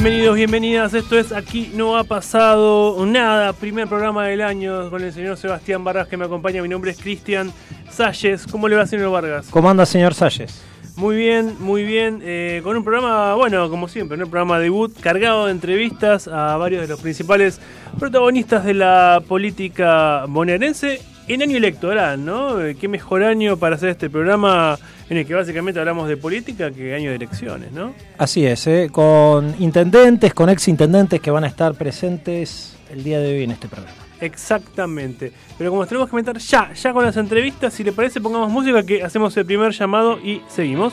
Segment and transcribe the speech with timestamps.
[0.00, 0.94] Bienvenidos, bienvenidas.
[0.94, 3.52] Esto es Aquí no ha pasado nada.
[3.52, 6.62] Primer programa del año con el señor Sebastián Vargas que me acompaña.
[6.62, 7.52] Mi nombre es Cristian
[7.90, 8.46] Salles.
[8.46, 9.48] ¿Cómo le va, señor Vargas?
[9.50, 10.62] ¿Cómo anda, señor Salles?
[10.94, 12.20] Muy bien, muy bien.
[12.22, 16.82] Eh, con un programa, bueno, como siempre, un programa debut cargado de entrevistas a varios
[16.82, 17.60] de los principales
[17.98, 22.60] protagonistas de la política bonaerense en año electoral, ¿no?
[22.64, 24.78] Eh, Qué mejor año para hacer este programa
[25.10, 27.94] en el que básicamente hablamos de política que año de elecciones, ¿no?
[28.16, 28.88] Así es, ¿eh?
[28.90, 33.52] con intendentes, con ex intendentes que van a estar presentes el día de hoy en
[33.52, 33.96] este programa.
[34.20, 35.32] Exactamente.
[35.56, 38.82] Pero como tenemos que meter ya, ya con las entrevistas, si le parece pongamos música
[38.82, 40.92] que hacemos el primer llamado y seguimos.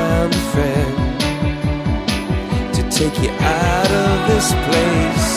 [3.01, 5.29] take you out of this place.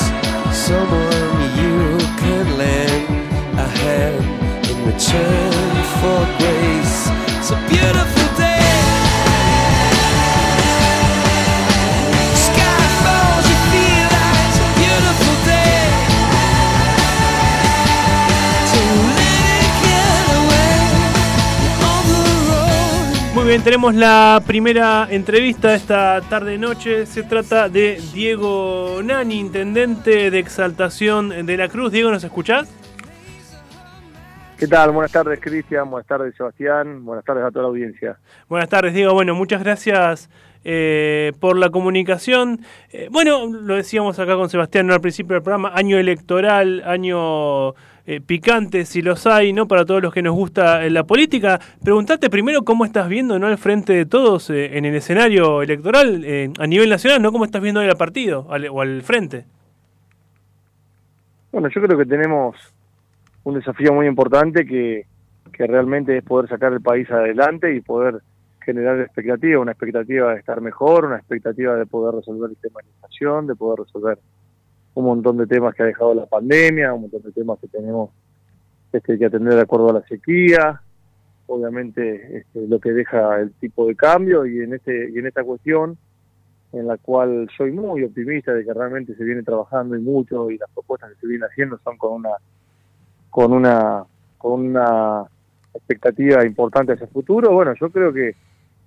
[0.67, 4.25] Someone you can lend a hand
[4.71, 6.44] in return for
[23.55, 27.07] bien, tenemos la primera entrevista esta tarde-noche.
[27.07, 31.93] Se trata de Diego Nani, intendente de Exaltación de la Cruz.
[31.93, 32.69] Diego, ¿nos escuchás?
[34.59, 34.91] ¿Qué tal?
[34.91, 35.89] Buenas tardes, Cristian.
[35.89, 37.05] Buenas tardes, Sebastián.
[37.05, 38.17] Buenas tardes a toda la audiencia.
[38.49, 39.15] Buenas tardes, Diego.
[39.15, 40.29] Bueno, muchas gracias
[40.65, 42.59] eh, por la comunicación.
[42.91, 47.75] Eh, bueno, lo decíamos acá con Sebastián al principio del programa, año electoral, año
[48.07, 49.67] eh, picante, si los hay, ¿no?
[49.67, 51.61] Para todos los que nos gusta eh, la política.
[51.83, 53.47] Preguntarte primero cómo estás viendo, ¿no?
[53.47, 57.33] Al frente de todos eh, en el escenario electoral eh, a nivel nacional, ¿no?
[57.33, 59.47] ¿Cómo estás viendo el partido al- o al frente?
[61.53, 62.57] Bueno, yo creo que tenemos
[63.45, 65.07] un desafío muy importante que,
[65.53, 68.21] que realmente es poder sacar el país adelante y poder
[68.65, 72.87] generar expectativa, una expectativa de estar mejor, una expectativa de poder resolver el tema de
[72.89, 74.19] la inflación, de poder resolver
[74.95, 78.11] un montón de temas que ha dejado la pandemia, un montón de temas que tenemos
[78.93, 80.81] este, que atender de acuerdo a la sequía,
[81.47, 85.43] obviamente este, lo que deja el tipo de cambio y en este y en esta
[85.43, 85.99] cuestión
[86.73, 90.59] en la cual soy muy optimista de que realmente se viene trabajando y mucho y
[90.59, 92.31] las propuestas que se vienen haciendo son con una
[93.31, 94.05] con una
[94.39, 95.25] con una
[95.75, 97.53] expectativa importante hacia el futuro.
[97.53, 98.35] Bueno, yo creo que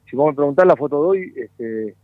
[0.10, 1.96] si vos me preguntás la foto de hoy, este,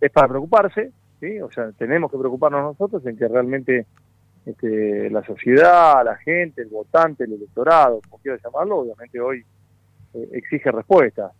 [0.00, 0.92] es para preocuparse,
[1.24, 1.40] ¿sí?
[1.40, 3.86] O sea, tenemos que preocuparnos nosotros en que realmente
[4.44, 9.44] este, la sociedad, la gente, el votante, el electorado, como quieras llamarlo, obviamente hoy
[10.14, 11.32] eh, exige respuesta.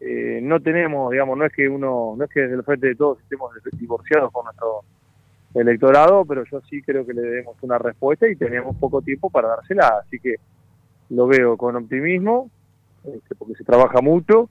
[0.00, 2.94] Eh, no tenemos, digamos, no es que uno, no es que desde el frente de
[2.94, 4.82] todos estemos divorciados con nuestro
[5.54, 9.48] electorado, pero yo sí creo que le debemos una respuesta y tenemos poco tiempo para
[9.48, 10.36] dársela, así que
[11.10, 12.50] lo veo con optimismo,
[13.04, 14.48] este, porque se trabaja mucho,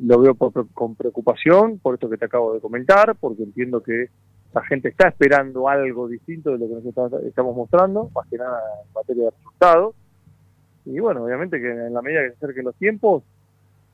[0.00, 4.08] lo veo con preocupación, por esto que te acabo de comentar, porque entiendo que
[4.52, 8.60] la gente está esperando algo distinto de lo que nosotros estamos mostrando, más que nada
[8.84, 9.94] en materia de resultados.
[10.84, 13.22] Y bueno, obviamente que en la medida que se acerquen los tiempos,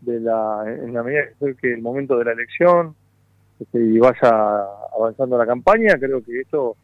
[0.01, 2.95] de la, en la medida que se acerque el momento de la elección
[3.59, 4.65] este, y vaya
[4.95, 6.77] avanzando la campaña, creo que esto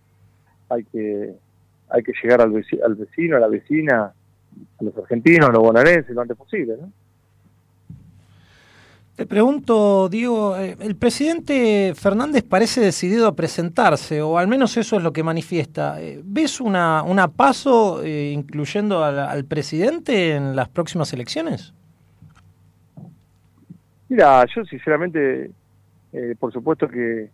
[0.69, 1.35] hay que
[1.89, 4.13] hay que llegar al vecino, a la vecina,
[4.81, 6.77] a los argentinos, a los bonaerenses lo antes posible.
[6.81, 6.91] ¿no?
[9.17, 14.99] Te pregunto, Diego, eh, el presidente Fernández parece decidido a presentarse, o al menos eso
[14.99, 15.99] es lo que manifiesta.
[16.03, 21.73] Eh, ¿Ves una, una paso eh, incluyendo al, presidente en las próximas elecciones?
[24.11, 25.51] Mira, yo sinceramente,
[26.39, 27.31] por supuesto que,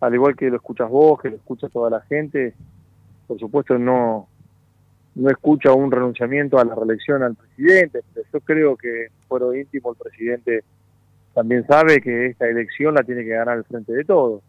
[0.00, 2.52] al igual que lo escuchas vos, que lo escucha toda la gente,
[3.26, 4.28] por supuesto no,
[5.14, 9.92] no escucha un renunciamiento a la reelección al presidente, pero yo creo que fuero íntimo
[9.92, 10.62] el presidente
[11.34, 14.42] también sabe que esta elección la tiene que ganar el frente de todos.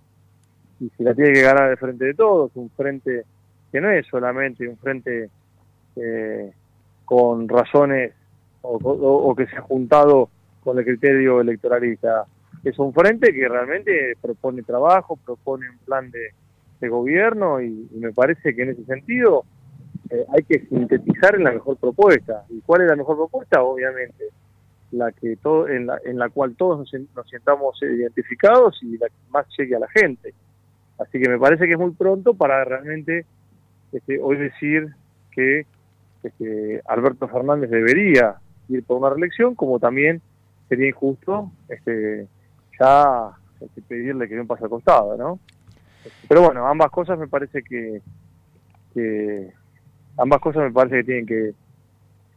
[0.80, 3.24] Y si la tiene que ganar el frente de todos, un frente
[3.72, 5.30] que no es solamente un frente
[5.95, 6.51] eh,
[7.06, 8.13] con razones
[8.63, 10.30] o, que se ha juntado
[10.63, 12.25] con el criterio electoralista,
[12.63, 16.31] es un frente que realmente propone trabajo, propone un plan de,
[16.89, 19.45] gobierno y, me parece que en ese sentido
[20.10, 22.44] eh, hay que sintetizar en la mejor propuesta.
[22.50, 23.62] ¿Y cuál es la mejor propuesta?
[23.62, 24.31] Obviamente
[24.92, 29.08] la que todo, en, la, en la cual todos nos, nos sientamos identificados y la
[29.08, 30.34] que más llegue a la gente.
[31.00, 33.26] Así que me parece que es muy pronto para realmente
[33.92, 34.94] este, hoy decir
[35.32, 35.66] que
[36.24, 38.36] este, Alberto Fernández debería
[38.70, 40.22] ir por una reelección, como también
[40.70, 42.28] sería injusto este,
[42.80, 45.40] ya este, pedirle que dé un paso al costado, ¿no?
[46.28, 48.02] Pero bueno, ambas cosas me parece que,
[48.94, 49.52] que
[50.18, 51.54] ambas cosas me parece que tienen que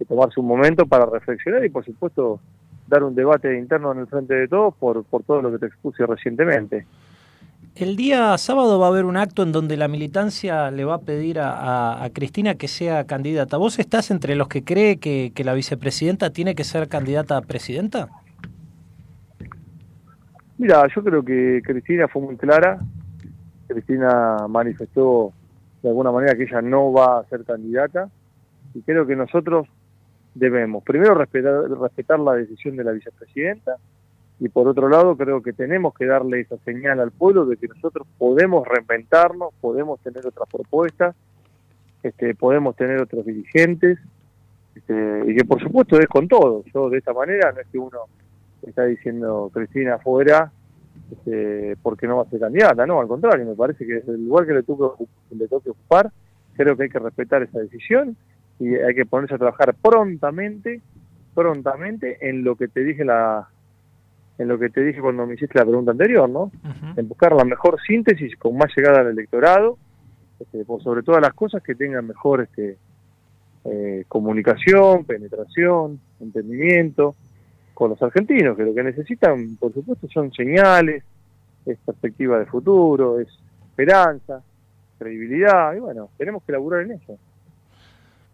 [0.04, 2.40] que tomarse un momento para reflexionar y por supuesto
[2.86, 5.66] dar un debate interno en el frente de todos por, por todo lo que te
[5.66, 6.86] expuse recientemente.
[7.74, 11.00] El día sábado va a haber un acto en donde la militancia le va a
[11.00, 13.56] pedir a, Cristina que sea candidata.
[13.56, 17.40] ¿Vos estás entre los que cree que, que, la vicepresidenta tiene que ser candidata a
[17.40, 18.10] presidenta?
[20.56, 22.78] Mira, yo creo que Cristina fue muy clara.
[23.66, 25.32] Cristina manifestó
[25.82, 28.08] de alguna manera que ella no va a ser candidata
[28.72, 29.66] y creo que nosotros
[30.34, 33.76] debemos, primero, respetar, respetar la decisión de la vicepresidenta.
[34.40, 37.68] Y por otro lado creo que tenemos que darle esa señal al pueblo de que
[37.68, 41.14] nosotros podemos reinventarnos, podemos tener otras propuestas,
[42.02, 43.98] este, podemos tener otros dirigentes
[44.74, 46.64] este, y que por supuesto es con todo.
[46.74, 48.00] Yo de esta manera no es que uno
[48.66, 50.50] está diciendo Cristina fuera
[51.12, 54.26] este, porque no va a ser candidata, no, al contrario, me parece que es el
[54.26, 56.10] lugar que le toque, le toque ocupar,
[56.54, 58.16] creo que hay que respetar esa decisión
[58.58, 60.80] y hay que ponerse a trabajar prontamente,
[61.34, 63.48] prontamente en lo que te dije la
[64.36, 66.50] en lo que te dije cuando me hiciste la pregunta anterior, ¿no?
[66.96, 69.78] En buscar la mejor síntesis con más llegada al electorado,
[70.40, 72.76] este, por sobre todas las cosas que tengan mejor este
[73.64, 77.14] eh, comunicación, penetración, entendimiento
[77.74, 81.02] con los argentinos, que lo que necesitan, por supuesto, son señales,
[81.64, 83.28] es perspectiva de futuro, es
[83.68, 84.42] esperanza,
[84.98, 87.18] credibilidad, y bueno, tenemos que laburar en eso.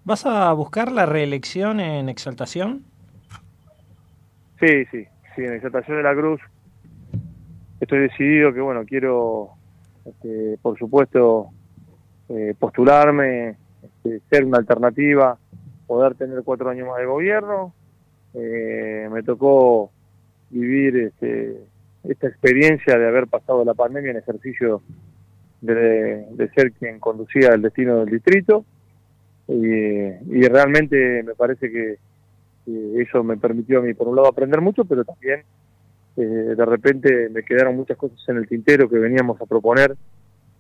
[0.04, 2.84] ¿Vas a buscar la reelección en Exaltación?
[4.58, 5.04] Sí, sí,
[5.36, 6.40] sí, en Exaltación de la Cruz
[7.80, 9.50] estoy decidido que, bueno, quiero,
[10.06, 11.50] este, por supuesto,
[12.30, 15.38] eh, postularme, este, ser una alternativa,
[15.86, 17.74] poder tener cuatro años más de gobierno.
[18.32, 19.90] Eh, me tocó
[20.48, 21.58] vivir este,
[22.04, 24.82] esta experiencia de haber pasado la pandemia en ejercicio
[25.60, 28.64] de, de ser quien conducía el destino del distrito
[29.50, 31.98] y, realmente me parece que,
[33.00, 35.42] eso me permitió a mí, por un lado, aprender mucho, pero también
[36.16, 39.96] eh, de repente me quedaron muchas cosas en el tintero que veníamos a proponer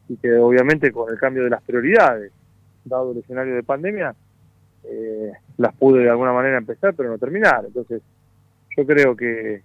[0.08, 2.32] y que obviamente con el cambio de las prioridades,
[2.84, 4.14] dado el escenario de pandemia,
[4.84, 7.64] eh, las pude de alguna manera empezar, pero no terminar.
[7.66, 8.02] Entonces,
[8.76, 9.62] yo creo que,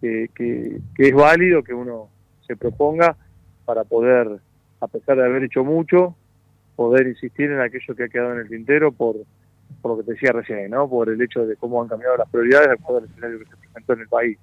[0.00, 2.08] que, que, es válido que uno
[2.46, 3.16] se proponga
[3.64, 4.40] para poder,
[4.80, 6.16] a pesar de haber hecho mucho,
[6.76, 9.16] poder insistir en aquello que ha quedado en el tintero por,
[9.80, 10.88] por lo que te decía recién, ¿no?
[10.88, 13.56] por el hecho de cómo han cambiado las prioridades de acuerdo al escenario que se
[13.56, 14.38] presentó en el país.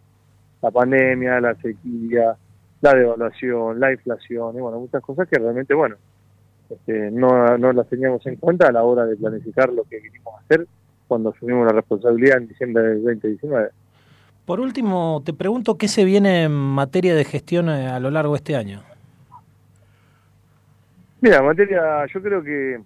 [0.62, 2.36] La pandemia, la sequía,
[2.82, 5.96] la devaluación, la inflación, y bueno, muchas cosas que realmente, bueno,
[6.70, 10.42] este, no, no las teníamos en cuenta a la hora de planificar lo que queríamos
[10.42, 10.68] hacer
[11.08, 13.70] cuando asumimos la responsabilidad en diciembre del 2019.
[14.46, 18.34] Por último, te pregunto qué se viene en materia de gestión eh, a lo largo
[18.34, 18.82] de este año.
[21.24, 22.82] Mira, materia, yo creo que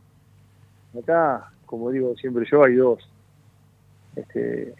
[1.00, 3.10] acá, como digo siempre yo, hay dos,
[4.14, 4.74] este,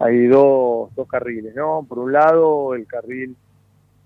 [0.00, 1.86] hay dos, dos carriles, ¿no?
[1.88, 3.36] Por un lado, el carril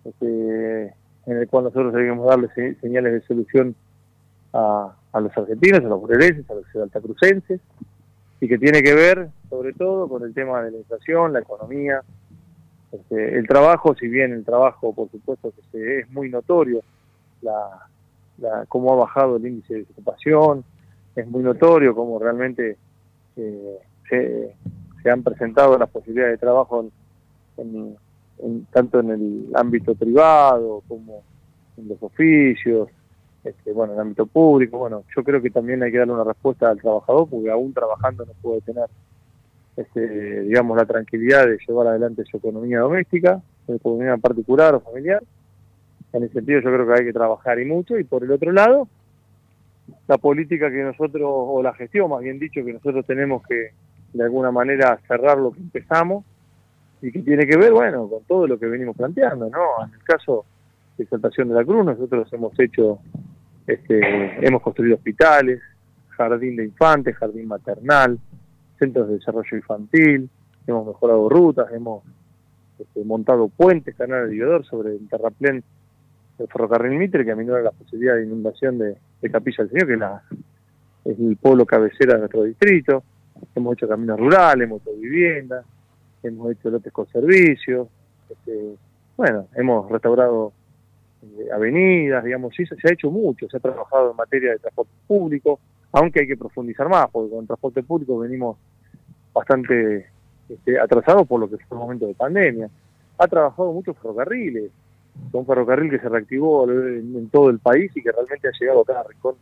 [0.05, 0.83] este,
[1.25, 3.75] en el cual nosotros debemos darle señales de solución
[4.53, 7.63] a, a los argentinos, a los bonaerenses, a los altacrucenses,
[8.39, 12.03] y que tiene que ver sobre todo con el tema de la inflación, la economía,
[12.93, 16.83] este, el trabajo, si bien el trabajo por supuesto que es muy notorio,
[17.41, 17.89] la,
[18.39, 20.65] la, cómo ha bajado el índice de desocupación,
[21.15, 22.77] es muy notorio cómo realmente
[23.37, 23.79] eh,
[24.09, 24.55] se,
[25.03, 26.89] se, han presentado las posibilidades de trabajo
[27.57, 27.97] en,
[28.39, 31.23] en, tanto en el ámbito privado como
[31.77, 32.89] en los oficios,
[33.45, 36.25] este, bueno, en el ámbito público, bueno, yo creo que también hay que darle una
[36.25, 38.87] respuesta al trabajador porque aún trabajando no puede tener,
[39.77, 45.23] este, digamos, la tranquilidad de llevar adelante su economía doméstica, su economía particular o familiar.
[46.13, 48.53] En ese sentido yo creo que hay que trabajar y mucho y por el otro
[48.53, 48.89] lado,
[50.07, 53.73] la política que nosotros, o la gestión más bien dicho, que nosotros tenemos que
[54.13, 56.25] de alguna manera cerrar lo que empezamos
[57.03, 59.85] y que tiene que ver, bueno, con todo lo que venimos planteando, ¿no?
[59.87, 60.45] En el caso
[60.97, 62.99] de Exaltación de la Cruz, nosotros hemos hecho
[63.69, 65.61] este, hemos construido hospitales,
[66.09, 68.19] jardín de infantes, jardín maternal,
[68.79, 70.31] centros de desarrollo infantil,
[70.67, 72.03] hemos mejorado rutas, hemos
[72.79, 75.63] este, montado puentes, canales de Diodor sobre el terraplén
[76.39, 78.97] del ferrocarril Mitre que aminora la posibilidad de inundación de,
[79.31, 80.23] Capilla del Señor, que es, la,
[81.05, 83.03] es el pueblo cabecera de nuestro distrito.
[83.55, 85.65] Hemos hecho caminos rurales, hemos hecho viviendas,
[86.23, 87.89] hemos hecho lotes con servicios,
[88.31, 88.77] este,
[89.17, 90.53] bueno, hemos restaurado
[91.23, 94.93] eh, avenidas, digamos, sí, se ha hecho mucho, se ha trabajado en materia de transporte
[95.07, 95.59] público,
[95.93, 98.57] aunque hay que profundizar más, porque con transporte público venimos
[99.33, 100.07] bastante
[100.49, 102.71] este, atrasados por lo que fue el momento de pandemia.
[103.19, 104.71] Ha trabajado muchos ferrocarriles,
[105.33, 108.85] un ferrocarril que se reactivó en, todo el país y que realmente ha llegado a
[108.85, 109.35] cada rincón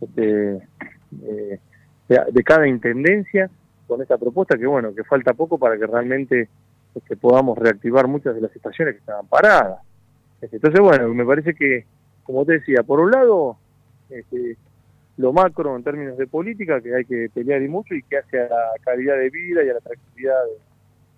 [0.00, 0.56] este,
[1.22, 1.58] eh,
[2.08, 3.50] de, cada intendencia
[3.86, 6.48] con esta propuesta que bueno, que falta poco para que realmente
[6.94, 9.80] este, podamos reactivar muchas de las estaciones que estaban paradas.
[10.40, 11.84] Entonces, bueno, me parece que,
[12.24, 13.56] como te decía, por un lado,
[14.10, 14.56] este,
[15.16, 18.40] lo macro en términos de política, que hay que pelear y mucho, y que hace
[18.40, 20.71] a la calidad de vida y a la tranquilidad de,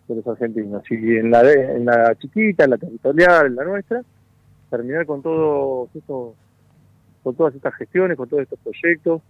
[0.08, 0.82] los argentinos.
[0.90, 4.02] Y en la, en la chiquita, en la territorial, en la nuestra,
[4.70, 6.34] terminar con todos estos
[7.22, 9.22] con todas estas gestiones, con todos estos proyectos,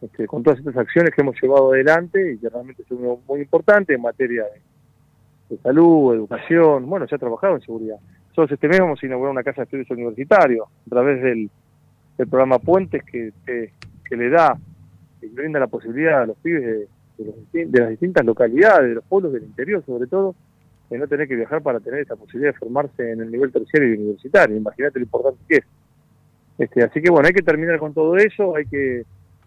[0.00, 3.96] este, con todas estas acciones que hemos llevado adelante y que realmente son muy importantes
[3.96, 7.96] en materia de, de salud, educación, bueno, se ha trabajado en seguridad.
[8.28, 11.50] Nosotros este mes vamos a inaugurar una casa de estudios universitarios a través del,
[12.28, 14.54] programa Puentes que, que, le da,
[15.20, 16.88] que brinda la posibilidad a los pibes de,
[17.52, 20.34] de, las distintas localidades, de los pueblos del interior sobre todo,
[20.88, 23.90] de no tener que viajar para tener esa posibilidad de formarse en el nivel terciario
[23.90, 24.56] y universitario.
[24.56, 25.64] Imagínate lo importante que es.
[26.58, 29.04] Este, así que bueno, hay que terminar con todo eso, hay que,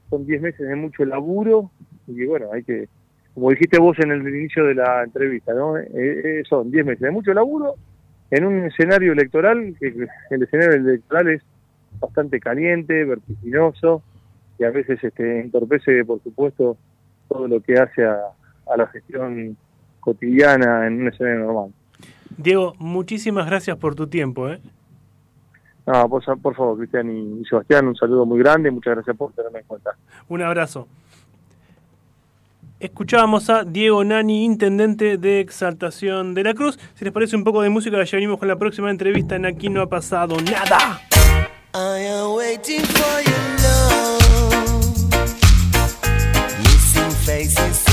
[0.10, 1.70] son 10 meses de mucho laburo
[2.08, 2.88] y bueno, hay que,
[3.34, 5.78] como dijiste vos en el inicio de la entrevista, ¿no?
[5.78, 7.76] Eh, eh, son 10 meses de mucho laburo
[8.32, 9.94] en un escenario electoral, que
[10.32, 11.44] el escenario electoral es
[12.00, 14.02] bastante caliente, vertiginoso,
[14.58, 16.78] y a veces este, entorpece, por supuesto,
[17.28, 19.58] todo lo que hace a, la gestión
[20.00, 21.74] cotidiana en un escenario normal.
[22.38, 24.50] Diego, muchísimas gracias por tu tiempo.
[24.50, 24.60] ¿eh?
[25.86, 29.60] No, por, por favor, Cristian y Sebastián, un saludo muy grande, muchas gracias por tenerme
[29.60, 29.92] en cuenta.
[30.30, 30.88] Un abrazo.
[32.84, 36.78] Escuchábamos a Diego Nani, intendente de Exaltación de la Cruz.
[36.96, 39.70] Si les parece un poco de música, ya venimos con la próxima entrevista en Aquí
[39.70, 41.00] no ha pasado nada.
[47.26, 47.58] face.
[47.60, 47.93] Is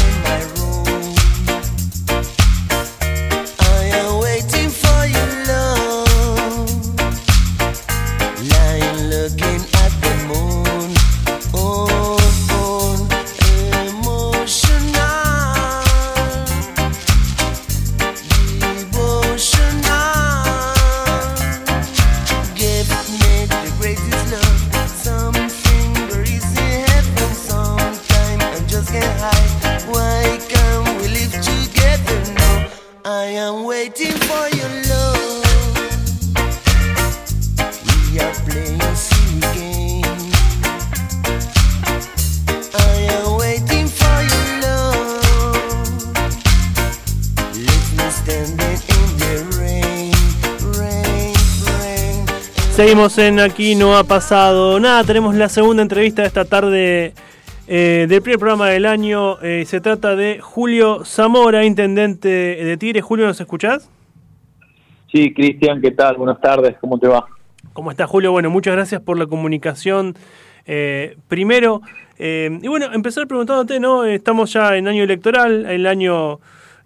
[53.09, 55.03] Seguimos en Aquí no ha pasado nada.
[55.05, 57.15] Tenemos la segunda entrevista de esta tarde
[57.67, 59.41] eh, del primer programa del año.
[59.41, 63.01] Eh, se trata de Julio Zamora, intendente de Tigre.
[63.01, 63.89] Julio, ¿nos escuchás?
[65.11, 66.19] Sí, Cristian, ¿qué tal?
[66.19, 67.25] Buenas tardes, ¿cómo te va?
[67.73, 68.33] ¿Cómo está Julio?
[68.33, 70.15] Bueno, muchas gracias por la comunicación.
[70.67, 71.81] Eh, primero,
[72.19, 74.05] eh, y bueno, empezar preguntándote, ¿no?
[74.05, 76.41] Estamos ya en año electoral, el año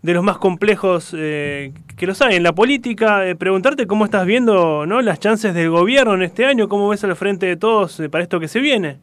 [0.05, 3.23] de los más complejos eh, que los hay en la política.
[3.39, 5.01] Preguntarte cómo estás viendo ¿no?
[5.01, 8.23] las chances del gobierno en este año, cómo ves al frente de todos eh, para
[8.23, 8.99] esto que se viene.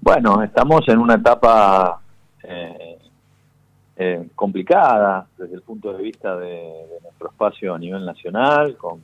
[0.00, 2.00] Bueno, estamos en una etapa
[2.44, 2.98] eh,
[3.96, 9.00] eh, complicada desde el punto de vista de, de, nuestro espacio a nivel nacional, con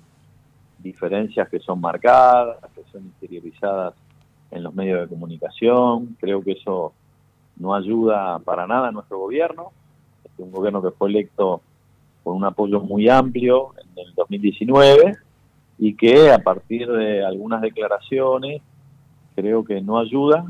[0.78, 3.94] diferencias que son marcadas, que son interiorizadas
[4.52, 6.16] en los medios de comunicación.
[6.20, 6.92] Creo que eso
[7.56, 9.73] no ayuda para nada a nuestro gobierno
[10.38, 11.62] un gobierno que fue electo
[12.22, 15.16] con un apoyo muy amplio en el 2019
[15.78, 18.62] y que a partir de algunas declaraciones
[19.34, 20.44] creo que no ayuda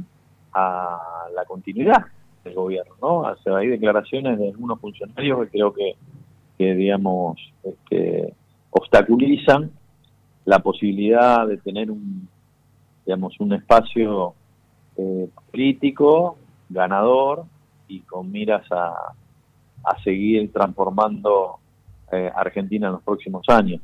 [0.53, 2.05] a la continuidad
[2.45, 3.25] del gobierno, ¿no?
[3.57, 5.97] Hay declaraciones de algunos funcionarios que creo que,
[6.59, 8.35] que digamos, este,
[8.71, 9.71] obstaculizan
[10.45, 12.29] la posibilidad de tener un,
[13.07, 14.35] digamos, un espacio
[14.97, 16.37] eh, político
[16.69, 17.45] ganador
[17.89, 19.15] y con miras a,
[19.85, 21.59] a seguir transformando
[22.13, 23.81] eh, Argentina en los próximos años.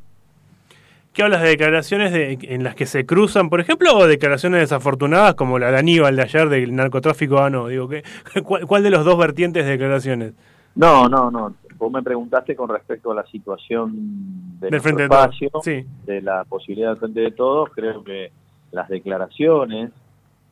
[1.12, 5.34] ¿Qué hablas de declaraciones de, en las que se cruzan, por ejemplo, o declaraciones desafortunadas
[5.34, 7.38] como la de Aníbal de ayer del narcotráfico?
[7.38, 8.04] Ah, no, digo, ¿qué,
[8.44, 10.34] cuál, ¿cuál de los dos vertientes de declaraciones?
[10.76, 11.54] No, no, no.
[11.76, 15.64] Vos me preguntaste con respecto a la situación de del frente espacio, de, todos.
[15.64, 15.84] Sí.
[16.04, 17.70] de la posibilidad del frente de todos.
[17.70, 18.30] Creo que
[18.70, 19.90] las declaraciones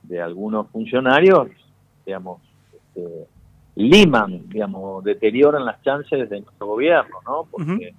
[0.03, 1.49] de algunos funcionarios,
[2.07, 2.41] digamos,
[2.73, 3.27] este,
[3.79, 7.47] liman, digamos, deterioran las chances de nuestro gobierno, ¿no?
[7.49, 7.95] Porque, uh -huh.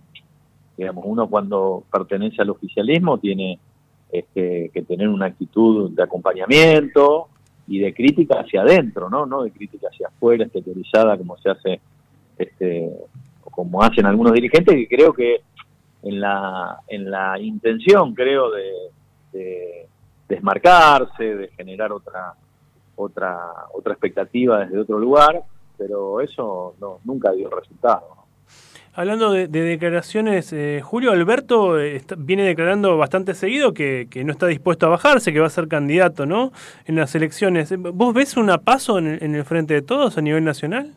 [0.77, 3.57] digamos, uno cuando pertenece al oficialismo tiene
[4.11, 7.29] este, que tener una actitud de acompañamiento
[7.67, 9.25] y de crítica hacia adentro, ¿no?
[9.25, 11.79] No de crítica hacia afuera, exteriorizada, como se hace,
[12.37, 12.91] este,
[13.43, 15.41] o como hacen algunos dirigentes, que creo que
[16.03, 18.71] en la, en la intención, creo, de,
[19.31, 19.87] de
[20.27, 22.33] desmarcarse, de generar otra
[22.95, 23.37] otra
[23.73, 25.41] otra expectativa desde otro lugar,
[25.79, 28.19] pero eso no, nunca dio resultado.
[28.93, 34.25] Hablando de, de declaraciones, eh, Julio Alberto eh, está, viene declarando bastante seguido que, que,
[34.25, 36.51] no está dispuesto a bajarse, que va a ser candidato ¿no?
[36.85, 37.73] en las elecciones.
[37.77, 40.95] ¿Vos ves una paso en el, en el frente de todos a nivel nacional?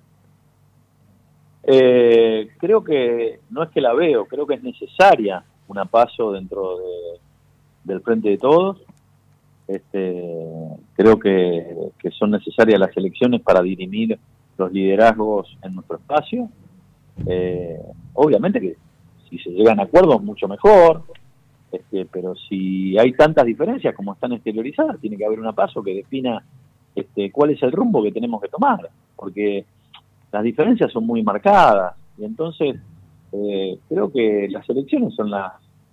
[1.65, 6.79] Eh, creo que no es que la veo, creo que es necesaria una paso dentro
[6.79, 7.21] de,
[7.85, 8.81] del frente de todos.
[9.69, 10.25] Este,
[10.95, 14.19] creo que, que son necesarias las elecciones para dirimir
[14.63, 16.49] los liderazgos en nuestro espacio.
[17.27, 17.81] Eh,
[18.15, 18.77] obviamente que
[19.29, 21.03] si se llegan a acuerdos, mucho mejor,
[21.71, 25.95] este, pero si hay tantas diferencias como están exteriorizadas, tiene que haber una paso que
[25.95, 26.45] defina
[26.95, 29.65] este, cuál es el rumbo que tenemos que tomar, porque
[30.31, 32.77] las diferencias son muy marcadas y entonces
[33.33, 35.53] eh, creo que las elecciones son las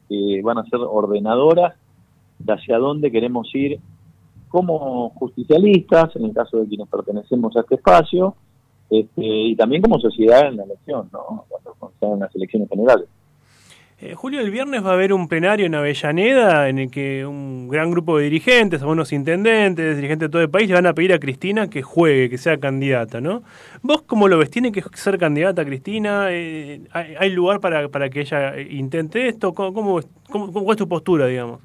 [0.10, 1.76] que van a ser ordenadoras
[2.40, 3.80] de hacia dónde queremos ir
[4.50, 8.36] como justicialistas, en el caso de quienes pertenecemos a este espacio,
[8.90, 11.46] este, y también como sociedad en la elección, ¿no?
[11.50, 13.08] cuando sean las elecciones generales.
[14.02, 17.68] Eh, Julio, el viernes va a haber un plenario en Avellaneda en el que un
[17.68, 21.12] gran grupo de dirigentes, algunos intendentes, dirigentes de todo el país, le van a pedir
[21.12, 23.44] a Cristina que juegue, que sea candidata, ¿no?
[23.82, 24.50] ¿Vos cómo lo ves?
[24.50, 26.28] ¿Tiene que ser candidata Cristina?
[26.30, 29.54] Eh, ¿hay, ¿hay, lugar para, para que ella intente esto?
[29.54, 30.00] ¿Cómo, cómo,
[30.30, 31.60] cómo, ¿Cuál es tu postura, digamos?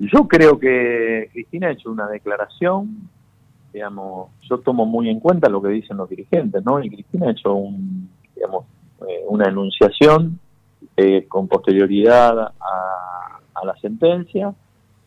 [0.00, 3.08] Yo creo que Cristina ha hecho una declaración,
[3.74, 6.80] digamos, yo tomo muy en cuenta lo que dicen los dirigentes, ¿no?
[6.82, 8.66] Y Cristina ha hecho un, digamos,
[9.00, 10.38] eh, una enunciación
[10.96, 12.50] eh, con posterioridad a,
[13.64, 14.54] la sentencia,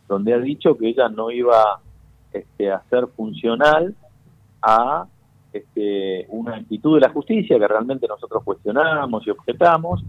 [0.08, 1.80] donde ha dicho que ella no iba
[2.34, 3.94] este, a ser funcional
[4.64, 5.06] a
[5.54, 10.04] este, una actitud de la justicia que realmente nosotros cuestionamos y objetamos,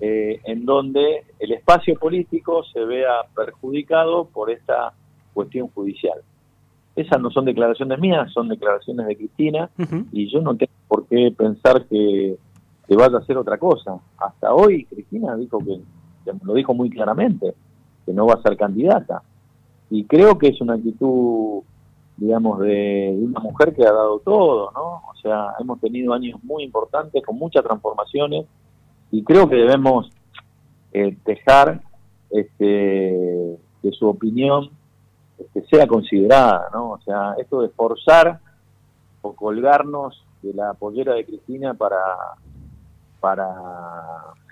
[0.00, 4.94] eh, en donde el espacio político se vea perjudicado por esta
[5.34, 6.22] cuestión judicial.
[6.96, 10.06] Esas no son declaraciones mías, son declaraciones de Cristina, uh -huh.
[10.12, 12.36] y yo no tengo por qué pensar que
[12.86, 13.98] que vaya a hacer otra cosa.
[14.18, 15.80] Hasta hoy Cristina dijo que,
[16.42, 17.54] lo dijo muy claramente,
[18.04, 19.22] que no va a ser candidata.
[19.90, 21.62] Y creo que es una actitud,
[22.16, 25.02] digamos, de, una mujer que ha dado todo, ¿no?
[25.10, 28.46] O sea, hemos tenido años muy importantes con muchas transformaciones
[29.10, 30.10] y creo que debemos
[30.92, 31.80] eh, dejar
[32.30, 34.70] este, que su opinión
[35.38, 36.92] este, sea considerada, ¿no?
[36.92, 38.40] O sea, esto de forzar
[39.22, 41.98] o colgarnos de la pollera de Cristina para
[43.24, 43.54] para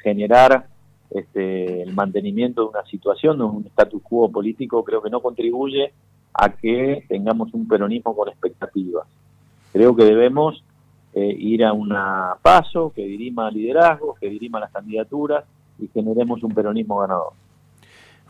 [0.02, 0.66] generar
[1.10, 5.92] este, el mantenimiento de una situación, de un status quo político, creo que no contribuye
[6.32, 9.06] a que tengamos un peronismo con expectativas.
[9.74, 10.64] Creo que debemos
[11.12, 15.44] eh, ir a una paso que dirima liderazgo, que dirima las candidaturas
[15.78, 17.34] y generemos un peronismo ganador.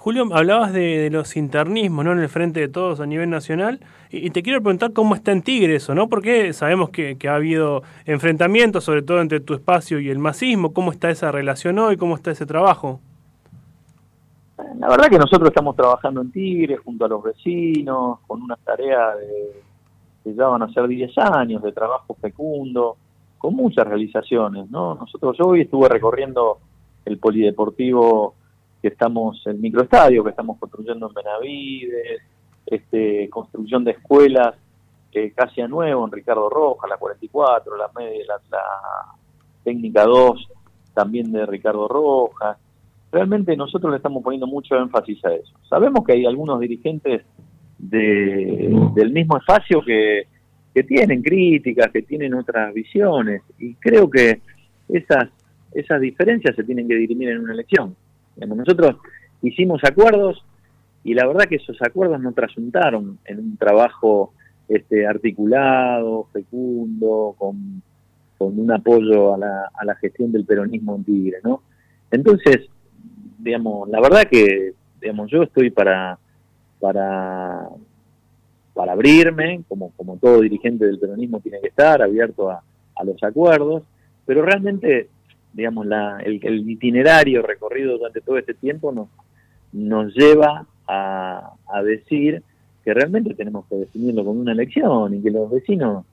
[0.02, 2.10] Julio, hablabas de, los internismos, ¿no?
[2.10, 3.78] En el frente de todos a nivel nacional.
[4.10, 6.08] Y, te quiero preguntar cómo está en Tigre eso, ¿no?
[6.08, 10.72] Porque sabemos que, ha habido enfrentamientos, sobre todo entre tu espacio y el masismo.
[10.72, 11.96] ¿Cómo está esa relación hoy?
[11.96, 12.98] ¿Cómo está ese trabajo?
[14.80, 19.14] La verdad que nosotros estamos trabajando en Tigre junto a los vecinos, con una tarea
[19.14, 19.62] de,
[20.24, 22.96] que ya van a ser 10 años de trabajo fecundo,
[23.38, 24.96] con muchas realizaciones, ¿no?
[24.96, 26.58] Nosotros, yo hoy estuve recorriendo
[27.04, 28.34] el polideportivo
[28.82, 32.22] que estamos, el microestadio que estamos construyendo en Benavides,
[32.66, 34.56] este, construcción de escuelas
[35.12, 38.62] eh, casi a nuevo en Ricardo Rojas, la 44, la, la, la
[39.62, 40.48] técnica 2
[40.94, 42.58] también de Ricardo Rojas.
[43.10, 45.52] Realmente nosotros le estamos poniendo mucho énfasis a eso.
[45.68, 47.22] Sabemos que hay algunos dirigentes
[47.78, 50.26] de, del mismo espacio que,
[50.74, 54.40] que tienen críticas, que tienen otras visiones, y creo que
[54.88, 55.28] esas,
[55.72, 57.94] esas diferencias se tienen que dirimir en una elección.
[58.36, 58.96] Nosotros
[59.42, 60.44] hicimos acuerdos
[61.04, 64.32] y la verdad que esos acuerdos no trasuntaron en un trabajo
[64.68, 67.82] este, articulado, fecundo, con,
[68.38, 71.62] un apoyo a la, a la gestión del peronismo en Tigre, ¿no?
[72.10, 72.68] Entonces,
[73.38, 76.18] digamos, la verdad que, digamos, yo estoy para,
[76.80, 77.68] para,
[78.74, 82.64] para abrirme, como, como todo dirigente del peronismo tiene que estar, abierto a,
[82.96, 83.84] a los acuerdos,
[84.26, 85.08] pero realmente
[85.52, 89.08] digamos, la, el, itinerario recorrido durante todo este tiempo nos,
[89.72, 92.42] nos lleva a, a, decir
[92.84, 96.04] que realmente tenemos que definirlo con una elección y que los vecinos,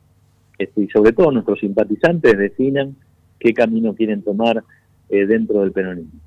[0.58, 2.96] este, y sobre todo nuestros simpatizantes, definan
[3.40, 4.64] qué camino quieren tomar
[5.10, 6.20] eh, dentro del peronismo.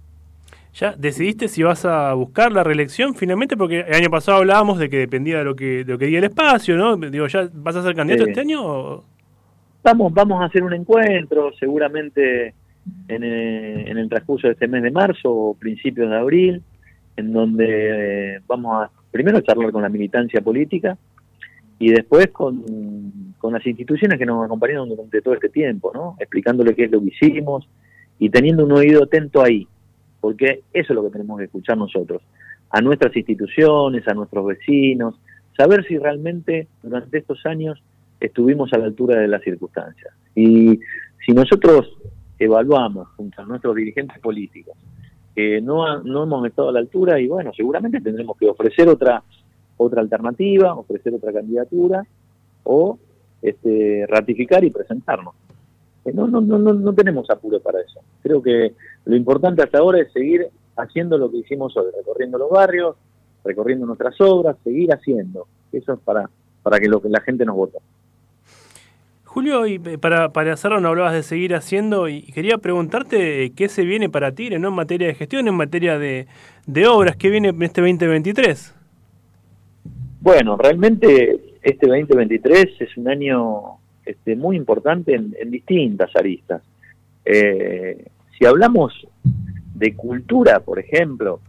[0.75, 3.59] ¿Ya decidiste si vas a buscar la reelección finalmente?
[3.59, 6.18] Porque el año pasado hablábamos de que dependía de lo que, de lo que diga
[6.18, 6.96] el espacio, ¿no?
[6.96, 9.03] Digo, ¿ya vas a ser candidato este año?
[9.85, 12.55] Vamos, vamos a hacer un encuentro, seguramente
[13.09, 16.62] en, eh, en el transcurso de este mes de marzo o principios de abril,
[17.16, 20.97] en donde eh, vamos a primero charlar con la militancia política
[21.79, 26.16] y después con, con las instituciones que nos acompañaron durante todo este tiempo, ¿no?
[26.18, 27.68] explicándole qué es lo que hicimos
[28.18, 29.66] y teniendo un oído atento ahí,
[30.21, 32.23] porque eso es lo que tenemos que escuchar nosotros,
[32.71, 35.16] a nuestras instituciones, a nuestros vecinos,
[35.57, 37.83] saber si realmente durante estos años
[38.21, 40.14] estuvimos a la altura de las circunstancias.
[40.35, 40.79] Y
[41.27, 41.92] si nosotros
[42.44, 44.76] evaluamos junto a nuestros dirigentes políticos
[45.35, 49.22] que no, no hemos estado a la altura y bueno, seguramente tendremos que ofrecer otra
[49.76, 52.05] otra alternativa, ofrecer otra candidatura
[52.64, 52.98] o
[53.40, 55.35] este, ratificar y presentarnos.
[56.05, 58.00] Eh, no, no, no, no, no tenemos apuro para eso.
[58.22, 58.74] Creo que
[59.05, 62.96] lo importante hasta ahora es seguir haciendo lo que hicimos hoy, recorriendo los barrios,
[63.44, 65.46] recorriendo nuestras obras, seguir haciendo.
[65.72, 66.28] Eso es para,
[66.62, 67.78] para que, lo que la gente nos vote.
[69.33, 73.87] Julio, y para, para hacerlo, no hablabas de seguir haciendo y quería preguntarte qué se
[73.87, 74.68] viene para ti, ¿no?
[74.68, 76.27] En materia de gestión, en materia de,
[76.87, 78.75] obras, ¿qué viene en este 2023?
[80.21, 86.61] Bueno, realmente este 2023 es un año este, muy importante en, distintas aristas.
[87.25, 88.05] Eh,
[88.37, 88.92] si hablamos
[89.75, 91.40] de cultura, por ejemplo,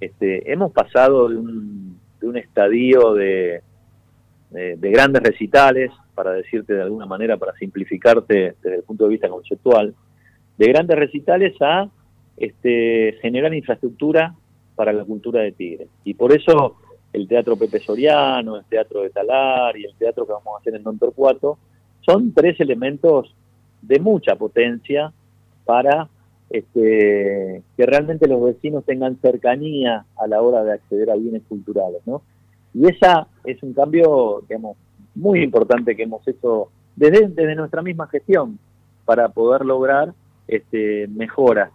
[0.00, 3.62] este, hemos pasado de un, de un estadio de,
[4.50, 9.28] de grandes recitales para decirte de alguna manera, para simplificarte desde el punto de vista
[9.28, 9.94] conceptual,
[10.56, 11.88] de grandes recitales a
[12.36, 14.34] este, generar infraestructura
[14.74, 15.86] para la cultura de Tigre.
[16.02, 16.74] Y por eso
[17.12, 20.74] el Teatro Pepe Soriano, el Teatro de Talar y el teatro que vamos a hacer
[20.74, 21.56] en Don Torcuato
[22.04, 23.32] son tres elementos
[23.80, 25.12] de mucha potencia
[25.64, 26.08] para
[26.50, 32.02] este, que realmente los vecinos tengan cercanía a la hora de acceder a bienes culturales,
[32.06, 32.22] ¿no?
[32.74, 34.76] Y esa es un cambio, digamos,
[35.18, 38.58] muy importante que hemos hecho desde, desde nuestra misma gestión
[39.04, 40.14] para poder lograr
[40.46, 41.70] este, mejoras.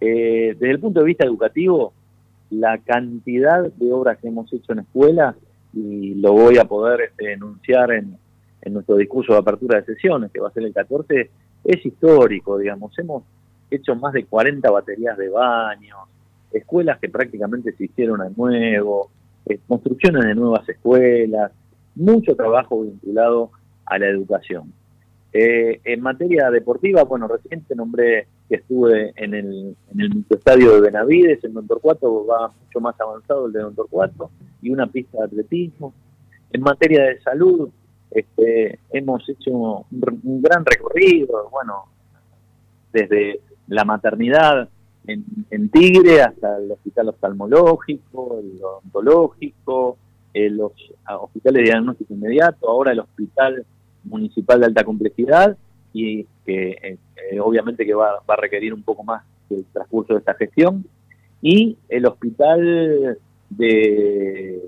[0.00, 1.92] Eh, desde el punto de vista educativo,
[2.50, 5.36] la cantidad de obras que hemos hecho en escuelas,
[5.74, 8.16] y lo voy a poder este, enunciar en,
[8.62, 11.30] en nuestro discurso de apertura de sesiones, que va a ser el 14,
[11.64, 12.96] es histórico, digamos.
[12.98, 13.24] Hemos
[13.70, 15.98] hecho más de 40 baterías de baños,
[16.52, 19.10] escuelas que prácticamente se hicieron a nuevo,
[19.46, 21.52] eh, construcciones de nuevas escuelas,
[21.98, 23.50] mucho trabajo vinculado
[23.84, 24.72] a la educación.
[25.32, 30.72] Eh, en materia deportiva, bueno, recién te nombré que estuve en el, en el estadio
[30.72, 34.30] de Benavides, en Don Torcuato va mucho más avanzado el de Don Torcuato,
[34.62, 35.92] y una pista de atletismo.
[36.50, 37.68] En materia de salud,
[38.10, 41.84] este, hemos hecho un, gran recorrido, bueno,
[42.90, 44.68] desde la maternidad
[45.06, 49.98] en, en Tigre hasta el hospital oftalmológico, el odontológico,
[50.34, 50.72] eh, los
[51.20, 53.64] hospitales de diagnóstico inmediato, ahora el hospital
[54.04, 55.56] municipal de alta complejidad
[55.92, 56.98] y que eh,
[57.30, 60.84] eh, obviamente que va, va, a requerir un poco más el transcurso de esta gestión
[61.40, 63.18] y el hospital
[63.50, 64.62] de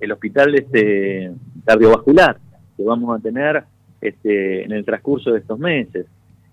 [0.00, 1.32] el hospital este
[1.64, 2.38] cardiovascular
[2.76, 3.64] que vamos a tener
[4.00, 6.06] este, en el transcurso de estos meses.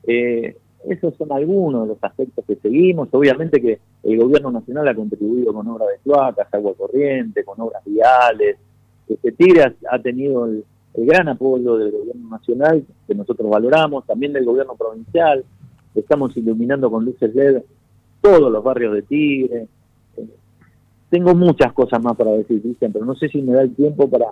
[0.08, 0.56] Eh,
[0.88, 3.10] esos son algunos de los aspectos que seguimos.
[3.12, 7.84] Obviamente que el gobierno nacional ha contribuido con obras de cloacas, agua corriente, con obras
[7.86, 8.58] viales.
[9.08, 10.64] Este Tigre ha, tenido el,
[10.96, 15.44] gran apoyo del gobierno nacional, que nosotros valoramos, también del gobierno provincial.
[15.94, 17.62] Estamos iluminando con luces LED
[18.22, 19.68] todos los barrios de Tigre.
[20.18, 20.26] Eh,
[21.10, 24.28] tengo muchas cosas más para decir, pero no sé si me da el tiempo para,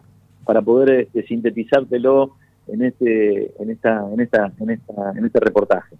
[0.46, 2.32] para poder este, sintetizártelo
[2.68, 5.96] en este, en esta, en esta, en esta, en este reportaje.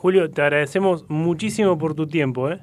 [0.00, 2.58] Julio, te agradecemos muchísimo por tu tiempo, ¿eh?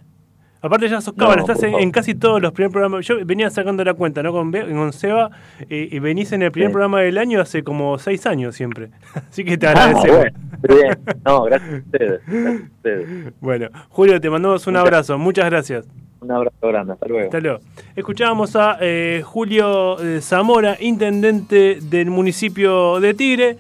[0.60, 3.06] Aparte ya sos cámara, estás en, casi todos los primeros programas.
[3.06, 4.32] Yo venía sacando la cuenta, ¿no?
[4.32, 5.30] Con, con Seba,
[5.70, 8.90] y venís en el primer programa del año hace como seis años siempre.
[9.30, 10.26] Así que te ah, agradecemos.
[10.68, 10.98] bien.
[11.24, 12.22] No, gracias a ustedes.
[12.26, 13.34] Gracias a ustedes.
[13.40, 15.20] Bueno, Julio, te mandamos un abrazo.
[15.20, 15.88] Muchas gracias.
[16.20, 17.26] Un abrazo grande, hasta luego.
[17.26, 17.60] Hasta luego.
[17.96, 23.58] Escuchábamos a eh, Julio eh, Zamora, intendente del municipio de Tigre.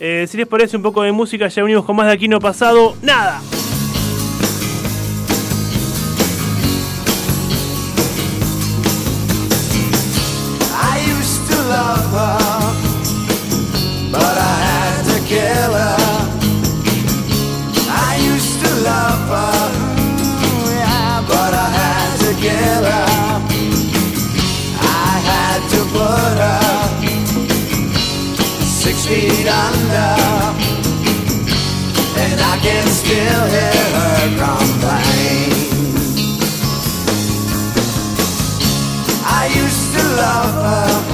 [0.00, 2.40] Eh, si les parece un poco de música, ya venimos con más de aquí no
[2.40, 2.96] pasado.
[3.02, 3.40] ¡Nada!
[29.02, 30.14] Feet under
[32.16, 35.50] And I can still hear her complain.
[39.26, 41.13] I used to love her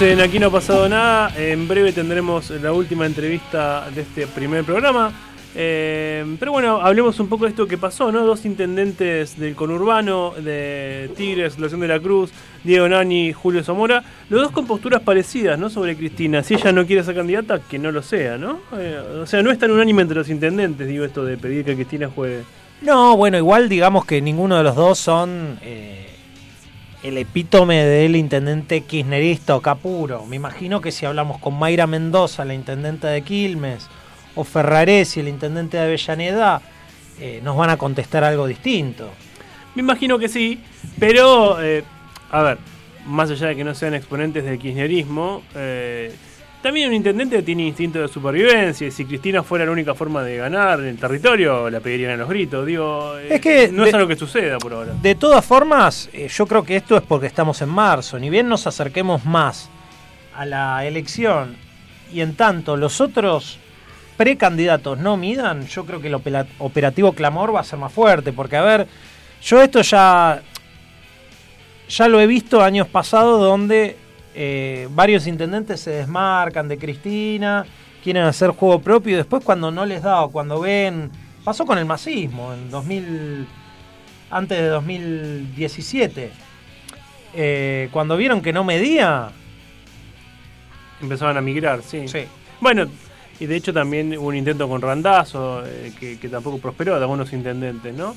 [0.00, 1.30] Aquí no ha pasado nada.
[1.36, 5.12] En breve tendremos la última entrevista de este primer programa.
[5.54, 8.24] Eh, pero bueno, hablemos un poco de esto que pasó, ¿no?
[8.24, 12.30] Dos intendentes del conurbano, de Tigres, Loción de la Cruz,
[12.64, 15.68] Diego Nani, Julio Zamora, los dos con posturas parecidas, ¿no?
[15.68, 16.42] Sobre Cristina.
[16.42, 18.60] Si ella no quiere ser candidata, que no lo sea, ¿no?
[18.78, 21.74] Eh, o sea, no es tan unánime entre los intendentes, digo, esto de pedir que
[21.74, 22.40] Cristina juegue.
[22.80, 26.09] No, bueno, igual digamos que ninguno de los dos son eh,
[27.02, 30.26] el epítome del intendente kirchnerista capuro.
[30.26, 33.88] Me imagino que si hablamos con Mayra Mendoza, la intendente de Quilmes,
[34.34, 36.62] o Ferraresi, el intendente de Avellaneda,
[37.18, 39.10] eh, nos van a contestar algo distinto.
[39.74, 40.60] Me imagino que sí,
[40.98, 41.84] pero, eh,
[42.30, 42.58] a ver,
[43.06, 46.14] más allá de que no sean exponentes del kirchnerismo, eh,
[46.62, 48.86] también un intendente tiene instinto de supervivencia.
[48.86, 52.16] Y si Cristina fuera la única forma de ganar en el territorio, la pedirían a
[52.16, 52.66] los gritos.
[52.66, 54.92] Digo, eh, Es que no de- es algo que suceda por ahora.
[55.00, 58.18] De todas formas, eh, yo creo que esto es porque estamos en marzo.
[58.18, 59.70] Ni bien nos acerquemos más
[60.34, 61.56] a la elección
[62.12, 63.58] y en tanto los otros
[64.16, 68.32] precandidatos no midan, yo creo que el opera- operativo clamor va a ser más fuerte.
[68.34, 68.86] Porque, a ver,
[69.42, 70.42] yo esto ya,
[71.88, 73.96] ya lo he visto años pasados donde
[74.42, 77.66] eh, varios intendentes se desmarcan de Cristina,
[78.02, 81.10] quieren hacer juego propio y después cuando no les da o cuando ven...
[81.44, 83.46] Pasó con el masismo en 2000
[84.30, 86.30] antes de 2017.
[87.34, 89.30] Eh, cuando vieron que no medía,
[91.02, 92.06] Empezaban a migrar, sí.
[92.08, 92.24] sí.
[92.60, 92.86] Bueno,
[93.38, 97.02] y de hecho también hubo un intento con Randazo, eh, que, que tampoco prosperó, de
[97.02, 98.12] algunos intendentes, ¿no?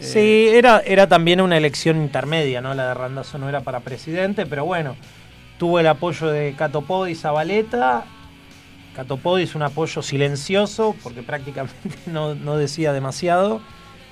[0.00, 2.74] Eh, Sí, era, era también una elección intermedia, ¿no?
[2.74, 4.96] La de Randazzo no era para presidente, pero bueno,
[5.58, 8.04] tuvo el apoyo de Catopodi y Zabaleta.
[8.94, 13.60] Catopodi es un apoyo silencioso, porque prácticamente no, no decía demasiado.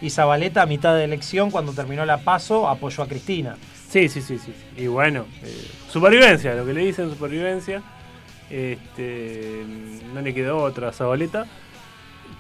[0.01, 3.57] Y Zabaleta, a mitad de elección, cuando terminó la paso, apoyó a Cristina.
[3.89, 4.53] Sí, sí, sí, sí.
[4.77, 7.83] Y bueno, eh, supervivencia, lo que le dicen supervivencia.
[8.51, 9.65] Este,
[10.13, 11.47] no le quedó otra a Zabaleta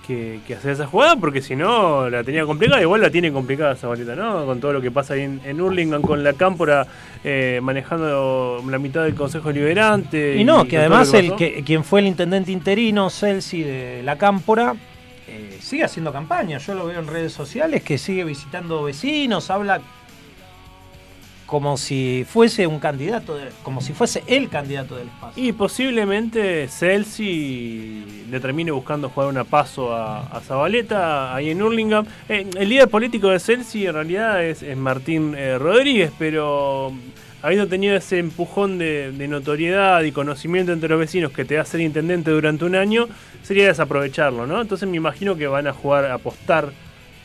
[0.07, 2.81] que, que hacer esa jugada, porque si no la tenía complicada.
[2.81, 4.45] Igual la tiene complicada Zabaleta, ¿no?
[4.47, 6.87] Con todo lo que pasa ahí en, en Hurlingham con la Cámpora
[7.23, 10.37] eh, manejando la mitad del Consejo Deliberante.
[10.37, 14.75] Y no, que además el que, quien fue el intendente interino, Celsi de la Cámpora,
[15.27, 16.59] eh, sigue haciendo campaña.
[16.59, 19.81] Yo lo veo en redes sociales que sigue visitando vecinos, habla
[21.47, 25.43] como si fuese un candidato, de- como si fuese el candidato del espacio.
[25.45, 32.07] Y posiblemente Celsi le termine buscando jugar una paso a, a Zabaleta ahí en Hurlingham.
[32.29, 36.93] Eh, el líder político de Celsi en realidad es, es Martín eh, Rodríguez, pero
[37.43, 41.81] habiendo tenido ese empujón de, notoriedad y conocimiento entre los vecinos que te da ser
[41.81, 43.07] intendente durante un año,
[43.43, 44.63] sería desaprovecharlo, ¿no?
[44.63, 46.73] Entonces me imagino que van a jugar, apostar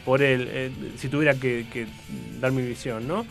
[0.04, 1.88] por él, eh, si tuviera que
[2.42, 3.26] dar mi visión, ¿no?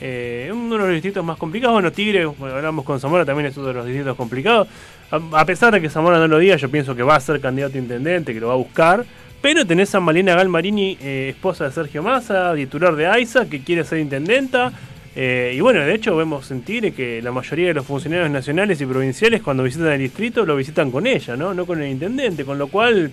[0.00, 3.56] Eh, uno de los distritos más complicados, bueno, Tigre, bueno, hablamos con Zamora, también es
[3.56, 4.68] uno de los distritos complicados.
[5.10, 7.76] A, pesar de que Zamora no lo diga, yo pienso que va a ser candidato
[7.76, 9.04] a intendente, que lo va a buscar.
[9.40, 13.84] Pero tenés a Malena Galmarini, eh, esposa de Sergio Massa, titular de AISA, que quiere
[13.84, 14.72] ser intendenta.
[15.16, 18.80] Eh, y bueno, de hecho vemos en Tigre que la mayoría de los funcionarios nacionales
[18.80, 22.44] y provinciales cuando visitan el distrito lo visitan con ella, no, no con el intendente.
[22.44, 23.10] Con lo cual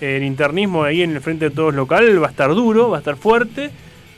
[0.00, 2.96] eh, el internismo ahí en el frente de todos local va a estar duro, va
[2.96, 3.70] a estar fuerte.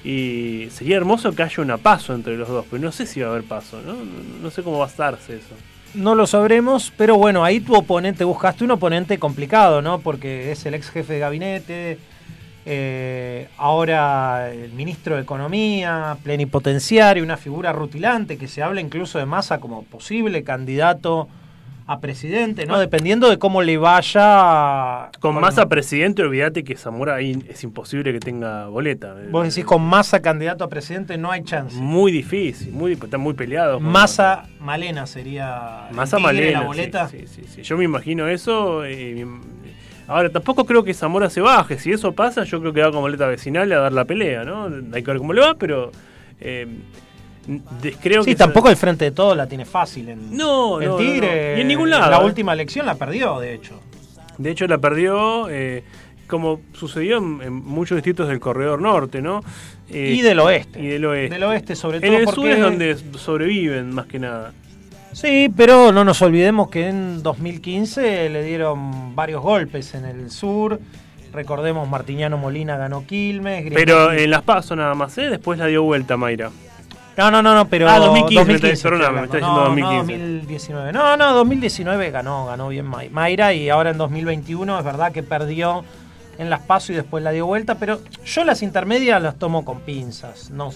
[0.06, 3.26] Y sería hermoso que haya una paso entre los dos, pero no sé si va
[3.26, 3.94] a haber paso, ¿no?
[4.40, 5.56] No, sé cómo va a estarse eso.
[5.94, 9.98] No lo sabremos, pero bueno, ahí tu oponente, buscaste un oponente complicado, ¿no?
[9.98, 11.98] Porque es el ex jefe de gabinete,
[12.66, 19.26] eh, ahora el ministro de Economía, plenipotenciario, una figura rutilante que se habla incluso de
[19.26, 21.26] Massa como posible candidato
[21.88, 22.78] a presidente, ¿no?
[22.80, 25.10] Dependiendo de cómo le vaya.
[25.20, 29.14] Con Massa presidente, olvídate que Zamora ahí es imposible que tenga boleta.
[29.30, 31.76] Vos decís con Massa candidato a presidente no hay chance.
[31.76, 33.80] Muy difícil, muy, están muy peleados.
[33.82, 35.88] con- Massa Malena sería.
[35.92, 36.60] Massa Malena.
[36.60, 37.08] La boleta.
[37.08, 37.62] Sí, sí, sí, sí.
[37.62, 38.84] Yo me imagino eso.
[38.84, 39.24] eh,
[40.08, 41.78] ahora, tampoco creo que Zamora se baje.
[41.78, 44.66] Si eso pasa, yo creo que va con boleta vecinal a dar la pelea, ¿no?
[44.92, 45.92] Hay que ver cómo le va, pero.
[46.40, 46.66] eh,
[48.02, 50.96] creo Sí, que tampoco el frente de todo la tiene fácil en, No, en no,
[50.96, 51.52] Tigre.
[51.52, 51.58] no.
[51.58, 52.24] Y en ningún lado, La eh.
[52.24, 53.80] última elección la perdió, de hecho.
[54.38, 55.82] De hecho, la perdió, eh,
[56.26, 59.40] como sucedió en, en muchos distritos del corredor norte, ¿no?
[59.88, 60.80] Eh, y del oeste.
[60.80, 61.34] Y del oeste.
[61.34, 62.08] Del oeste, sobre todo.
[62.10, 62.40] En el porque...
[62.40, 64.52] sur es donde sobreviven, más que nada.
[65.12, 70.78] Sí, pero no nos olvidemos que en 2015 le dieron varios golpes en el sur.
[71.32, 73.64] Recordemos, Martiniano Molina ganó Quilmes.
[73.72, 75.30] Pero en las paso nada más, ¿eh?
[75.30, 76.50] Después la dio vuelta Mayra.
[77.16, 77.88] No, no, no, no, pero.
[77.88, 79.24] Ah, 2015, me está- estoy perdóname, me hablando.
[79.24, 80.18] está diciendo no, 2015.
[80.18, 80.92] No, 2019.
[80.92, 85.22] No, no, 2019 ganó, ganó bien May- Mayra y ahora en 2021 es verdad que
[85.22, 85.84] perdió
[86.38, 89.80] en las pasos y después la dio vuelta, pero yo las intermedias las tomo con
[89.80, 90.50] pinzas.
[90.50, 90.70] No,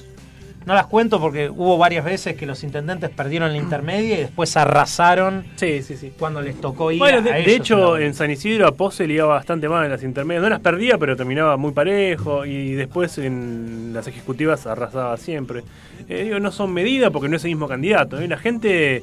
[0.67, 4.57] no las cuento porque hubo varias veces que los intendentes perdieron la intermedia y después
[4.57, 6.13] arrasaron Sí, sí, sí.
[6.19, 9.25] cuando les tocó ir Bueno, a de, hecho, en San Isidro a Pose le iba
[9.25, 10.43] bastante mal en las intermedias.
[10.43, 12.45] No las perdía, pero terminaba muy parejo.
[12.45, 15.63] Y después en las ejecutivas arrasaba siempre.
[16.09, 18.21] Eh, digo, no son medidas porque no es el mismo candidato.
[18.21, 18.29] ¿eh?
[18.29, 19.03] La gente,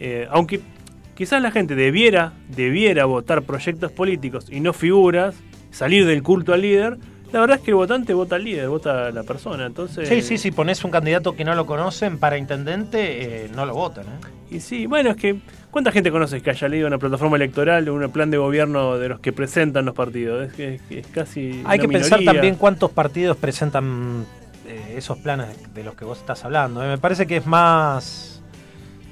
[0.00, 0.60] eh, aunque
[1.14, 5.34] quizás la gente debiera, debiera votar proyectos políticos y no figuras,
[5.70, 6.96] salir del culto al líder,
[7.32, 9.66] la verdad es que el votante vota al líder, vota a la persona.
[9.66, 13.66] Entonces, Sí, sí, si pones un candidato que no lo conocen para intendente, eh, no
[13.66, 14.04] lo votan.
[14.04, 14.54] ¿eh?
[14.56, 15.36] Y sí, bueno, es que
[15.70, 19.08] ¿cuánta gente conoces que haya leído una plataforma electoral o un plan de gobierno de
[19.08, 20.46] los que presentan los partidos?
[20.48, 24.24] Es, que, es es casi Hay que pensar también cuántos partidos presentan
[24.68, 26.82] eh, esos planes de los que vos estás hablando.
[26.84, 26.88] ¿eh?
[26.88, 28.40] Me parece que es más...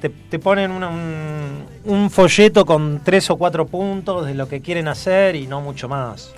[0.00, 4.60] Te, te ponen una- un, un folleto con tres o cuatro puntos de lo que
[4.60, 6.34] quieren hacer y no mucho más.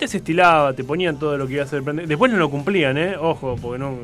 [0.00, 1.82] Antes se estilaba, te ponían todo lo que iba a hacer.
[1.82, 3.18] Después no lo cumplían, ¿eh?
[3.18, 3.98] Ojo, porque no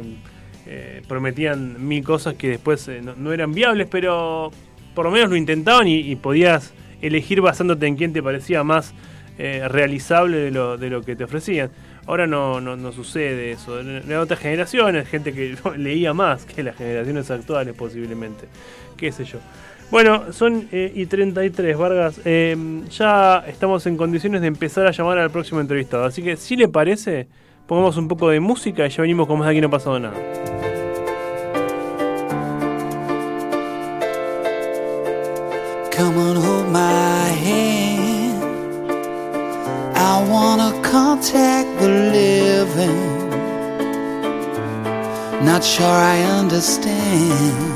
[0.67, 4.51] eh, prometían mil cosas que después eh, no, eran viables, pero
[4.95, 8.93] por lo menos lo intentaban y, podías elegir basándote en quién te parecía más
[9.39, 11.71] eh, realizable de lo, de lo que te ofrecían.
[12.07, 13.81] Ahora no, no, no sucede eso.
[13.81, 18.49] En otras generaciones, gente que leía más que las generaciones actuales posiblemente.
[18.99, 19.39] Qué sé yo.
[19.91, 22.20] Bueno, son eh, y 33, Vargas.
[22.24, 22.57] Eh,
[22.91, 26.05] ya estamos en condiciones de empezar a llamar al próximo entrevistado.
[26.05, 27.28] Así que, si le parece,
[27.66, 30.01] pongamos un poco de música y ya venimos con más de aquí no ha pasado
[30.01, 30.16] nada.
[35.97, 38.43] Come on, hold my hand.
[39.95, 43.30] I wanna contact the living.
[45.43, 47.76] Not sure I understand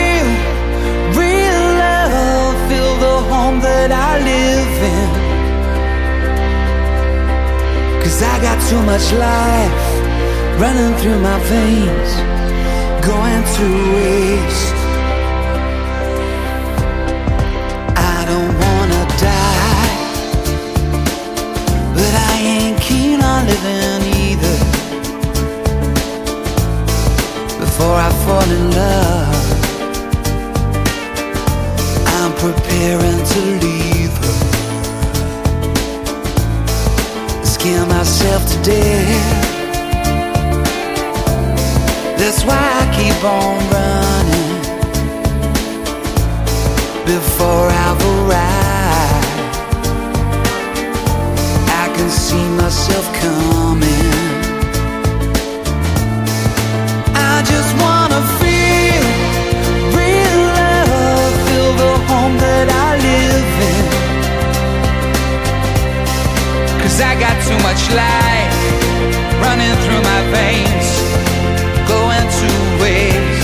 [2.71, 5.09] feel the home that I live in.
[8.01, 9.83] Cause I got too much life
[10.63, 12.11] running through my veins,
[13.09, 14.75] going to waste.
[18.13, 19.91] I don't wanna die,
[21.97, 24.57] but I ain't keen on living either.
[27.63, 29.30] Before I fall in love,
[32.41, 34.37] preparing to leave her.
[37.45, 39.47] Scare myself to death.
[42.17, 44.53] That's why I keep on running
[47.05, 49.27] before I've arrived.
[51.83, 54.30] I can see myself coming.
[63.11, 63.41] In.
[66.81, 68.57] Cause I got too much life
[69.43, 70.87] running through my veins,
[71.87, 72.49] going to
[72.81, 73.40] waste.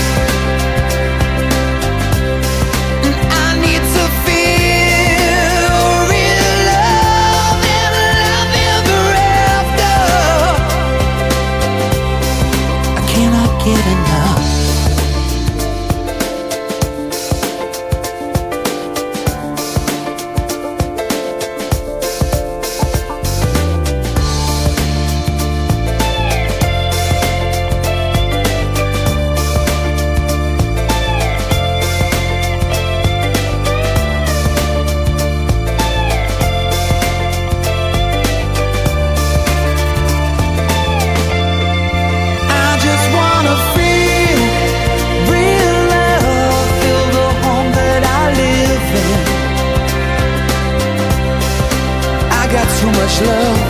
[53.22, 53.60] Love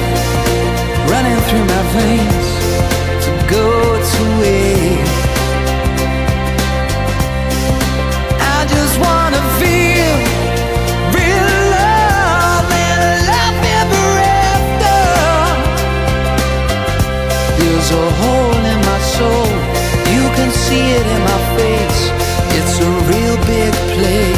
[1.11, 2.49] running through my veins
[3.25, 3.67] to go
[4.13, 5.27] to waste.
[8.57, 10.15] I just wanna feel
[11.17, 13.01] real love and
[13.33, 14.09] love ever.
[17.59, 19.51] There's a hole in my soul.
[20.15, 22.01] You can see it in my face.
[22.57, 24.38] It's a real big place.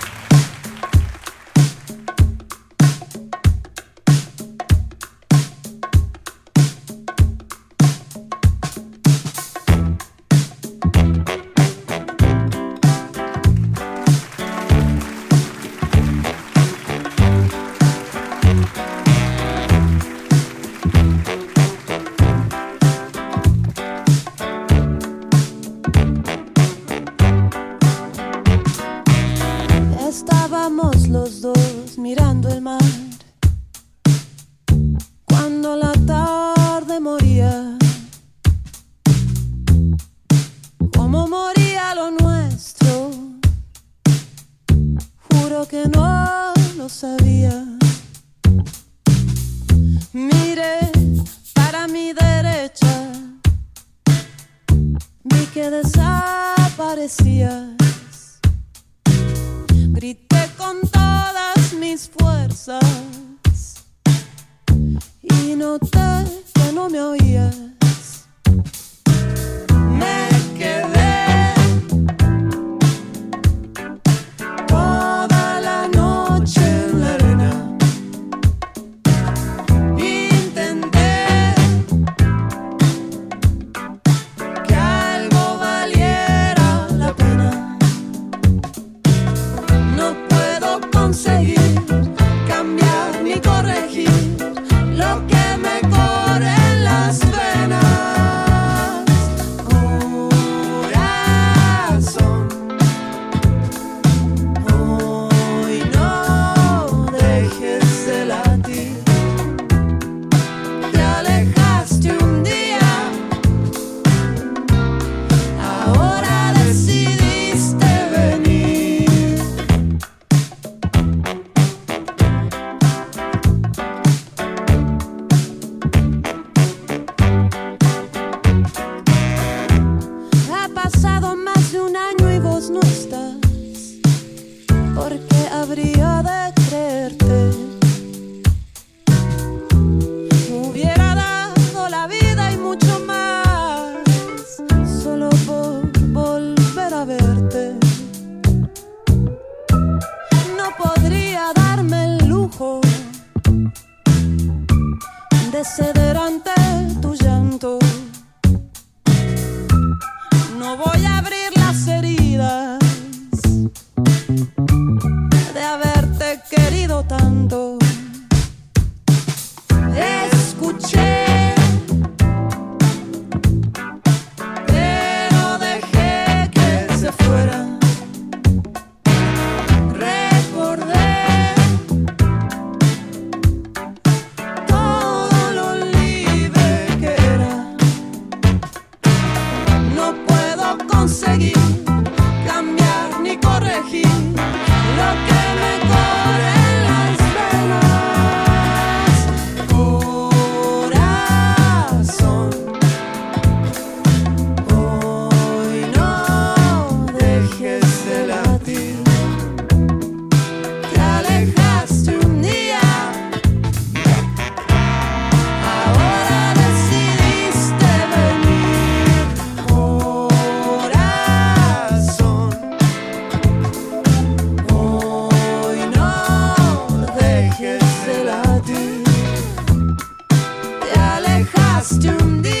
[231.81, 232.60] costume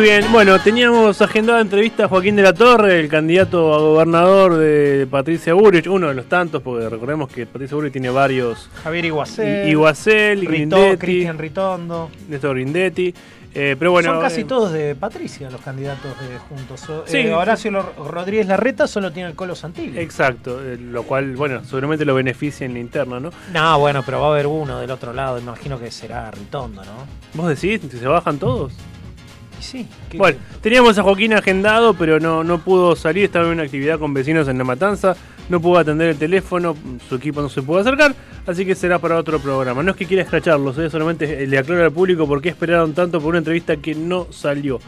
[0.00, 5.06] Bien, bueno, teníamos agendada entrevista a Joaquín de la Torre, el candidato a gobernador de
[5.10, 8.70] Patricia Burrich, uno de los tantos, porque recordemos que Patricia Burrich tiene varios.
[8.82, 10.46] Javier Iguacel, Iguacel
[10.98, 13.14] Cristian Ritondo, Néstor Grindetti.
[13.52, 16.86] Eh, pero bueno, Son casi eh, todos de Patricia los candidatos de Juntos.
[17.06, 17.70] Sí, eh, Horacio.
[17.98, 19.98] Rodríguez Larreta solo tiene el Colo Santilli.
[19.98, 23.32] Exacto, eh, lo cual, bueno, seguramente lo beneficia en la interna, ¿no?
[23.52, 27.06] No, bueno, pero va a haber uno del otro lado, imagino que será Ritondo, ¿no?
[27.34, 27.80] ¿Vos decís?
[27.90, 28.72] ¿Se bajan todos?
[29.60, 29.86] Y sí.
[30.08, 33.98] ¿qué- Bueno, teníamos a Joaquín agendado, pero no, no pudo salir, estaba en una actividad
[33.98, 35.14] con vecinos en La Matanza,
[35.50, 36.74] no pudo atender el teléfono,
[37.08, 38.14] su equipo no se pudo acercar,
[38.46, 39.82] así que será para otro programa.
[39.82, 40.88] No es que quiera escracharlos, ¿eh?
[40.88, 44.80] solamente le aclaro al público por qué esperaron tanto por una entrevista que no salió.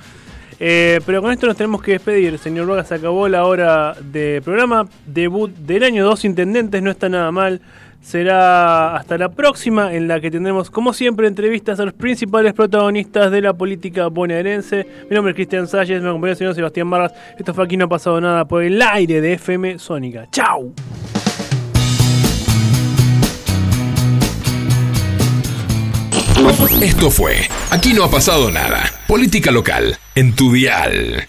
[0.64, 4.40] Eh, pero con esto nos tenemos que despedir, señor Vargas, se acabó la hora de
[4.44, 7.60] programa, debut del año, dos intendentes, no está nada mal.
[8.02, 13.30] Será hasta la próxima en la que tendremos, como siempre, entrevistas a los principales protagonistas
[13.30, 14.86] de la política bonaerense.
[15.08, 17.14] Mi nombre es Cristian Salles, me acompaña el señor Sebastián Vargas.
[17.38, 20.26] Esto fue Aquí No Ha Pasado Nada por el aire de FM Sónica.
[20.32, 20.72] ¡Chao!
[26.82, 28.84] Esto fue Aquí no ha pasado nada.
[29.06, 31.28] Política local en tu dial.